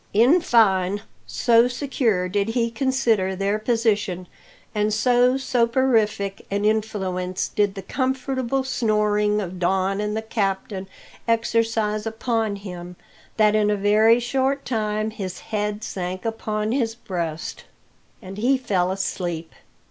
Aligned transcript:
In 0.15 0.41
fine, 0.41 1.03
so 1.27 1.67
secure 1.67 2.27
did 2.27 2.47
he 2.49 2.71
consider 2.71 3.35
their 3.35 3.59
position, 3.59 4.27
and 4.73 4.91
so 4.91 5.37
soporific 5.37 6.43
an 6.49 6.65
influence 6.65 7.47
did 7.49 7.75
the 7.75 7.83
comfortable 7.83 8.63
snoring 8.63 9.39
of 9.39 9.59
Don 9.59 10.01
and 10.01 10.17
the 10.17 10.23
captain 10.23 10.87
exercise 11.27 12.07
upon 12.07 12.55
him, 12.55 12.95
that 13.37 13.53
in 13.53 13.69
a 13.69 13.75
very 13.75 14.19
short 14.19 14.65
time 14.65 15.11
his 15.11 15.39
head 15.53 15.83
sank 15.83 16.25
upon 16.25 16.71
his 16.71 16.95
breast, 16.95 17.65
and 18.23 18.39
he 18.39 18.57
fell 18.57 18.89
asleep. 18.89 19.53